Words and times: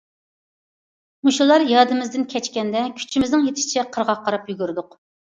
مۇشۇلار 1.27 1.65
يادىمىزدىن 1.71 2.23
كەچكەندە 2.31 2.81
كۈچىمىزنىڭ 3.01 3.43
يېتىشىچە 3.49 3.83
قىرغاققا 3.99 4.25
قاراپ 4.31 4.49
يۈگۈردۇق. 4.53 4.97